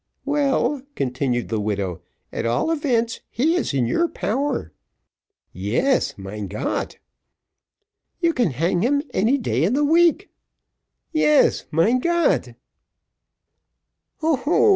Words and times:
well," 0.25 0.81
continued 0.95 1.49
the 1.49 1.59
widow, 1.59 2.01
"at 2.31 2.43
all 2.43 2.71
events 2.71 3.19
he 3.29 3.53
is 3.55 3.71
in 3.71 3.85
your 3.85 4.07
power." 4.07 4.73
"Yes, 5.53 6.17
mein 6.17 6.47
Gott!" 6.47 6.97
"You 8.19 8.33
can 8.33 8.49
hang 8.49 8.81
him 8.81 9.03
any 9.13 9.37
day 9.37 9.63
in 9.63 9.73
the 9.73 9.85
week." 9.85 10.31
"Yes, 11.13 11.65
mein 11.69 11.99
Gott!" 11.99 12.55
"Ho, 14.21 14.37
ho! 14.37 14.69